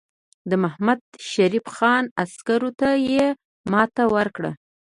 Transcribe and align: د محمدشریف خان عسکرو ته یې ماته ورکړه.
د 0.49 0.51
محمدشریف 0.63 1.65
خان 1.75 2.03
عسکرو 2.23 2.69
ته 2.79 2.89
یې 3.09 3.25
ماته 3.71 4.03
ورکړه. 4.15 4.51